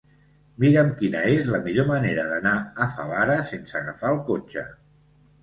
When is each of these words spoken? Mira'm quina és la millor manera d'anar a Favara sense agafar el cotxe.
Mira'm 0.61 0.87
quina 1.01 1.21
és 1.33 1.49
la 1.55 1.59
millor 1.67 1.87
manera 1.89 2.23
d'anar 2.31 2.55
a 2.87 2.89
Favara 2.95 3.37
sense 3.53 3.79
agafar 3.83 4.17
el 4.17 4.19
cotxe. 4.33 4.67